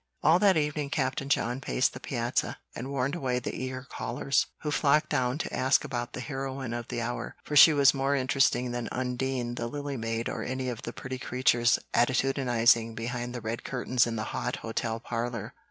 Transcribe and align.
All 0.23 0.39
that 0.39 0.57
evening 0.57 0.89
Captain 0.89 1.29
John 1.29 1.61
paced 1.61 1.93
the 1.93 1.99
piazza, 1.99 2.57
and 2.73 2.89
warned 2.89 3.13
away 3.13 3.37
the 3.37 3.53
eager 3.53 3.83
callers, 3.83 4.47
who 4.61 4.71
flocked 4.71 5.09
down 5.09 5.37
to 5.37 5.53
ask 5.55 5.83
about 5.83 6.13
the 6.13 6.21
heroine 6.21 6.73
of 6.73 6.87
the 6.87 6.99
hour; 7.01 7.35
for 7.43 7.55
she 7.55 7.71
was 7.71 7.93
more 7.93 8.15
interesting 8.15 8.71
than 8.71 8.89
Undine, 8.91 9.53
the 9.53 9.67
Lily 9.67 9.97
Maid, 9.97 10.27
or 10.27 10.41
any 10.41 10.69
of 10.69 10.81
the 10.81 10.91
pretty 10.91 11.19
creatures 11.19 11.77
attitudinizing 11.93 12.95
behind 12.95 13.35
the 13.35 13.41
red 13.41 13.63
curtains 13.63 14.07
in 14.07 14.15
the 14.15 14.23
hot 14.33 14.55
hotel 14.65 14.99
parlor. 14.99 15.53